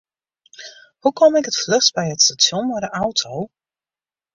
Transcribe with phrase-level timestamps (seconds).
[1.01, 3.33] Hoe kom ik it fluchst by it stasjon mei de auto?